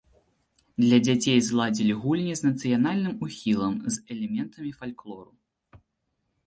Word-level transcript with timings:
Для 0.83 0.97
дзяцей 1.07 1.37
зладзілі 1.49 1.93
гульні 2.05 2.33
з 2.39 2.47
нацыянальным 2.49 3.15
ухілам, 3.27 3.73
з 3.97 4.19
элементамі 4.19 4.71
фальклору. 4.81 5.31